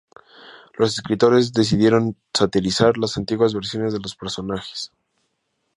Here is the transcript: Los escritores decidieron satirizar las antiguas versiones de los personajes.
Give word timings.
Los 0.79 0.97
escritores 0.97 1.53
decidieron 1.53 2.17
satirizar 2.33 2.97
las 2.97 3.17
antiguas 3.19 3.53
versiones 3.53 3.93
de 3.93 3.99
los 3.99 4.15
personajes. 4.15 4.91